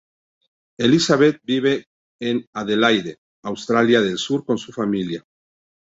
Elizabeth 0.79 1.39
vive 1.43 1.85
en 2.19 2.43
Adelaide, 2.53 3.19
Australia 3.43 4.01
Del 4.01 4.17
sur 4.17 4.43
con 4.43 4.57
su 4.57 4.71
familia. 4.73 5.23